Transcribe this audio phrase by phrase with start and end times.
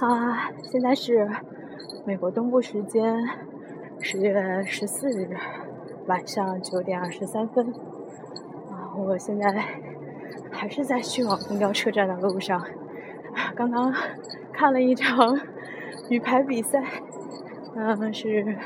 [0.00, 1.30] 啊，现在是
[2.04, 3.16] 美国东部时间
[4.00, 5.28] 十月十四日
[6.06, 7.68] 晚上九点二十三分。
[8.70, 9.64] 啊，我现在
[10.50, 12.64] 还是在去往公交车站的路上。
[13.54, 13.92] 刚刚
[14.52, 15.38] 看了一场
[16.08, 16.82] 女排比赛，
[17.74, 18.56] 嗯，是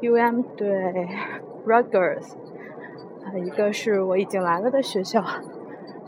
[0.00, 1.08] UM 对
[1.66, 2.34] Rutgers。
[3.24, 5.24] 啊，一个是我已经来了的学校，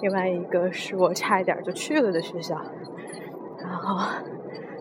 [0.01, 2.61] 另外一个是我差一点就去了的学校。
[3.75, 3.99] 然后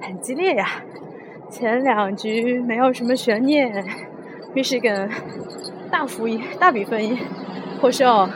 [0.02, 0.67] 很激烈呀，
[1.49, 3.84] 前两局没有什么悬念
[4.54, 5.09] ，Michigan
[5.90, 7.17] 大幅赢、大比分
[7.81, 8.30] 获胜。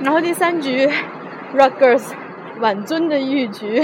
[0.00, 0.88] 然后第三局
[1.56, 2.12] ，Rutgers
[2.60, 3.82] 晚尊的一局，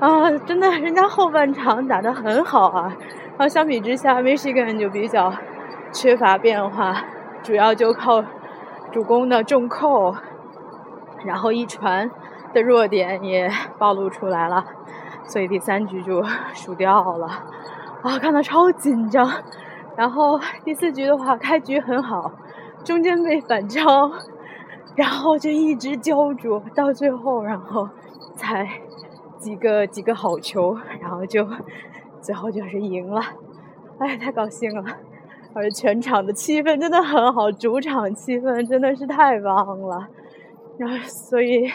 [0.00, 2.96] 啊，真的，人家后半场打得很好啊。
[3.36, 5.34] 然后相比之下，Michigan 就比较
[5.92, 7.04] 缺乏变化，
[7.42, 8.24] 主要就靠
[8.90, 10.14] 主攻的重扣，
[11.26, 12.10] 然后一传
[12.54, 14.64] 的弱点也暴露出来了。
[15.26, 16.22] 所以第三局就
[16.54, 17.26] 输掉了，
[18.02, 19.30] 啊，看得超紧张。
[19.96, 22.32] 然后第四局的话，开局很好，
[22.84, 24.10] 中间被反超，
[24.96, 27.88] 然后就一直焦灼到最后，然后
[28.34, 28.68] 才
[29.38, 31.46] 几个几个好球，然后就
[32.20, 33.20] 最后就是赢了。
[33.98, 34.84] 哎，太高兴了！
[35.54, 40.08] 而全场的气氛真的很好，主场气氛真的是太棒了。
[40.76, 41.70] 然后所以，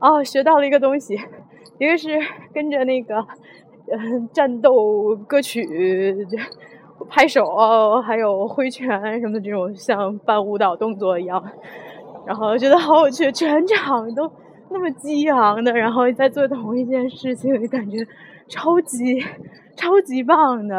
[0.00, 1.16] 哦，学到了一个东西。
[1.78, 2.18] 一个是
[2.54, 3.16] 跟着那个，
[3.90, 5.66] 嗯，战斗歌曲
[7.08, 7.44] 拍手，
[8.00, 8.88] 还有挥拳
[9.20, 11.42] 什么的这种，像扮舞蹈动作一样，
[12.26, 14.30] 然后觉得好有趣，全场都
[14.70, 17.98] 那么激昂的，然后在做同一件事情，就感觉
[18.48, 19.20] 超级
[19.76, 20.76] 超级棒的，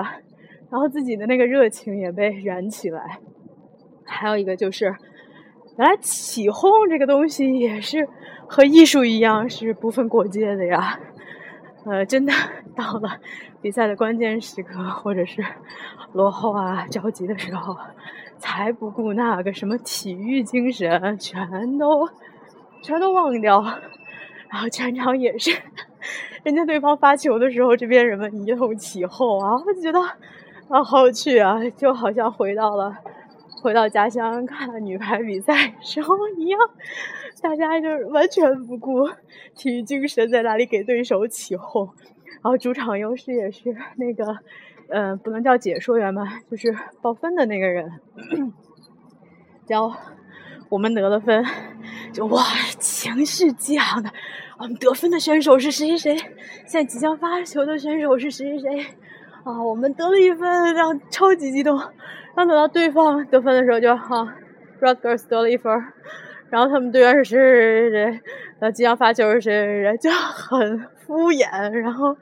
[0.71, 3.19] 然后自己的那个热情也被燃起来。
[4.05, 4.85] 还有一个就是，
[5.77, 8.07] 原来起哄这个东西也是。
[8.47, 10.99] 和艺术一样是不分国界的呀，
[11.85, 12.31] 呃，真的
[12.75, 13.17] 到了
[13.61, 15.43] 比赛的关键时刻，或者是
[16.13, 17.75] 落后啊、着急的时候，
[18.37, 22.07] 才不顾那个什么体育精神，全都
[22.81, 23.61] 全都忘掉，
[24.49, 25.51] 然后全场也是，
[26.43, 29.99] 人家对方发球的时候，这边人们一通起哄啊，我就觉得
[30.69, 32.95] 啊，好有趣啊，就好像回到了。
[33.63, 36.59] 回到家乡看女排比赛时候一样，
[37.41, 39.07] 大家就是完全不顾
[39.55, 41.89] 体育精神，在那里给对手起哄。
[42.25, 44.37] 然后主场优势也是那个，
[44.89, 47.89] 嗯，不能叫解说员吧，就是报分的那个人。
[49.65, 49.97] 然后
[50.67, 51.45] 我们得了分，
[52.11, 52.43] 就哇，
[52.77, 54.11] 情绪激昂的。
[54.59, 56.17] 我们得分的选手是谁谁谁？
[56.67, 58.85] 现在即将发球的选手是谁谁谁？
[59.43, 61.77] 啊，我们得了一分，然后超级激动。
[62.35, 64.33] 当等到对方得分的时候，就哈
[64.79, 65.71] ，Rutgers 得了一分，
[66.49, 68.21] 然后他们队员是谁谁谁谁，
[68.59, 72.15] 然后即将发球是谁谁谁，就很敷衍，然后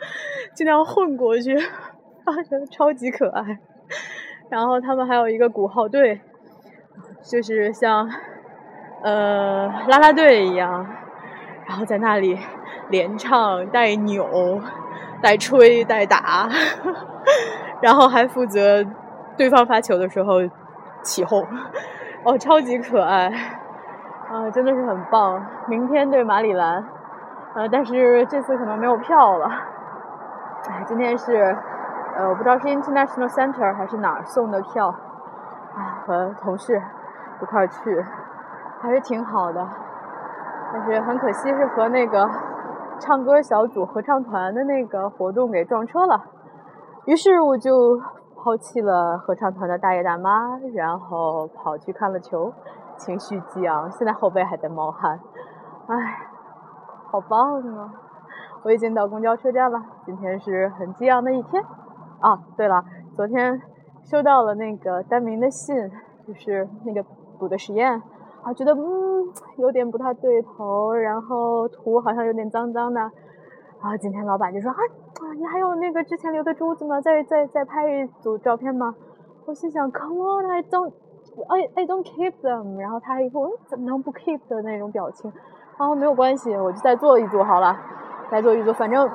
[0.55, 3.59] 尽量混过去，啊，觉得超级可爱。
[4.49, 6.19] 然后他们还有一个鼓号队，
[7.23, 8.09] 就是像
[9.03, 10.87] 呃啦啦队一样，
[11.67, 12.37] 然后在那里
[12.89, 14.25] 连唱带扭
[15.21, 16.47] 带吹带打，
[17.81, 18.85] 然后还负责。
[19.37, 20.33] 对方发球的时候
[21.01, 21.41] 起哄，
[22.25, 23.27] 哦，超级可爱
[24.29, 25.43] 啊，真的是很棒。
[25.67, 26.85] 明天对马里兰，
[27.55, 29.47] 呃，但是这次可能没有票了。
[30.69, 31.57] 哎，今天是
[32.17, 36.79] 呃，我不知道是 International Center 还是哪儿送的票，啊，和同事
[37.41, 38.05] 一块儿去，
[38.81, 39.65] 还是挺好的。
[40.73, 42.29] 但是很可惜是和那个
[43.01, 46.23] 唱歌小组合唱团的那个活动给撞车了，
[47.05, 47.99] 于是我就。
[48.43, 52.51] 抛弃了合唱团的大爷大妈，然后跑去看了球，
[52.97, 55.19] 情绪激昂，现在后背还在冒汗，
[55.85, 55.95] 唉，
[57.11, 57.93] 好棒啊！
[58.63, 61.63] 我已经到公交车站了，今天是很激昂的一天。
[62.19, 62.83] 啊，对了，
[63.15, 63.61] 昨天
[64.09, 65.75] 收到了那个单名的信，
[66.27, 67.07] 就是那个
[67.37, 68.01] 补的实验，
[68.43, 68.81] 啊，觉得嗯
[69.57, 72.99] 有点不太对头，然后图好像有点脏脏的。
[72.99, 74.77] 然后今天老板就说啊，
[75.37, 76.99] 你还有那个之前留的珠子吗？
[77.01, 78.95] 再再再拍一组照片吗？
[79.45, 80.91] 我心想，Come on，I don't
[81.47, 82.79] I I don't keep them。
[82.79, 85.31] 然后他一副怎么能不 keep 的那种表情。
[85.77, 87.75] 然后没有关系，我就再做一组好了，
[88.29, 89.09] 再做一组，反正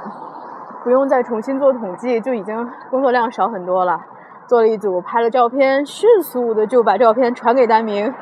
[0.83, 4.01] 不用再重新做统计，就已经工作量少很多了。
[4.49, 8.13] 做了一组，拍了照片，迅速的就把照片传给丹明。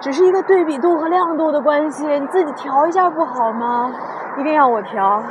[0.00, 3.92] 只是一个对比度和亮度的关系，你自己调一下不好吗？
[4.38, 5.22] 一定要我调？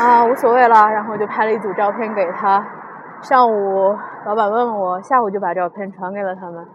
[0.00, 2.64] 啊，无所谓了，然后就拍了一组照片给他。
[3.20, 3.94] 上午
[4.24, 6.66] 老板问我，下午就把照片传给了他们。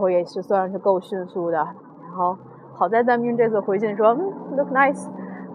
[0.00, 1.58] 我也是算是够迅速的。
[1.58, 2.36] 然后
[2.74, 5.08] 好在单兵这次回信说，嗯，look nice，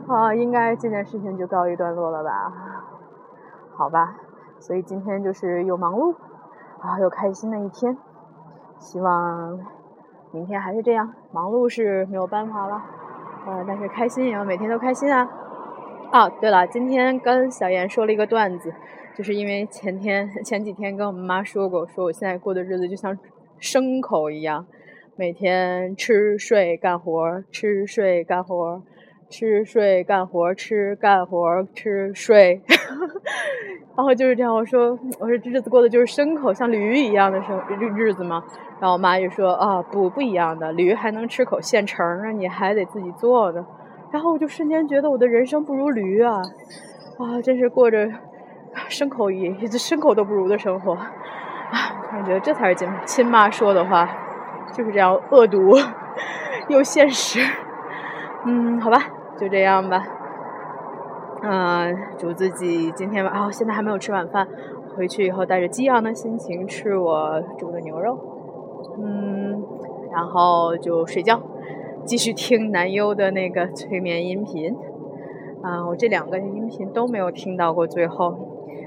[0.07, 2.51] 啊，应该这件事情就告一段落了吧？
[3.77, 4.15] 好吧，
[4.59, 6.15] 所以今天就是又忙碌，
[6.79, 7.97] 啊，又开心的一天。
[8.79, 9.59] 希望
[10.35, 12.83] 明天还是这样，忙碌是没有办法了，
[13.47, 15.25] 呃，但是开心也要每天都开心啊。
[16.11, 18.73] 哦，对了，今天跟小严说了一个段子，
[19.15, 23.17] 就是因为前天前几天跟我们妈说过，说我现在过的日子就像
[23.61, 24.65] 牲口一样，
[25.15, 28.83] 每天吃睡干活，吃睡干活。
[29.29, 32.61] 吃睡干活，吃干活，吃睡，
[33.97, 34.53] 然后就是这样。
[34.53, 38.43] 我说，我说这日子过的就是牲口，像驴一样的生日日子吗？
[38.79, 43.65] 然后我妈就说啊，不不一样的，驴还能吃口现成啊，你还得自己做呢。
[44.11, 46.41] 然后我就瞬间觉得我的人生不如驴啊，
[47.17, 48.07] 啊，真是过着
[48.89, 51.09] 牲口一牲口都不如的生活啊！
[52.07, 54.07] 突然觉得这才是亲亲妈说的话，
[54.71, 55.75] 就是这样恶毒
[56.69, 57.39] 又现实。
[58.45, 58.97] 嗯，好吧，
[59.37, 60.05] 就这样吧。
[61.41, 64.47] 嗯，祝自己今天晚哦，现在还没有吃晚饭，
[64.95, 68.17] 回去以后带着激昂的心情吃我煮的牛肉。
[68.99, 69.63] 嗯，
[70.11, 71.41] 然后就睡觉，
[72.05, 74.75] 继续听男优的那个催眠音频。
[75.61, 78.37] 啊，我这两个音频都没有听到过最后，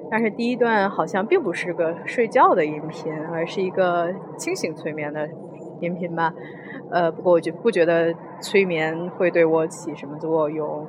[0.08, 5.28] 但是第一段好像并不是个睡觉的音频，而是一个清醒催眠的
[5.80, 6.32] 音频吧。
[6.90, 10.86] 呃，不过我就不觉得催眠会对我起什么作用，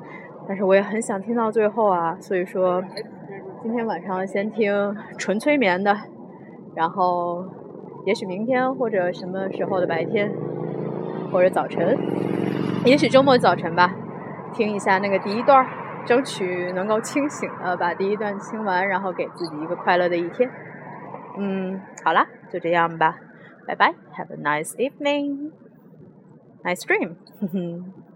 [0.47, 2.81] 但是我也很想听到最后啊，所以说
[3.62, 5.97] 今天晚上先听纯催眠的，
[6.74, 7.45] 然后
[8.06, 10.31] 也许明天或者什么时候的白天
[11.31, 11.97] 或者早晨，
[12.86, 13.94] 也许周末早晨吧，
[14.53, 15.68] 听一下那个第一段，
[16.06, 20.50] 争取能够清醒的把第一段听完，然后给自己一个快乐的一天。
[21.38, 23.18] 嗯，好啦，就这样吧，
[23.69, 25.51] 拜拜，Have a nice evening.
[26.63, 27.18] Nice dream.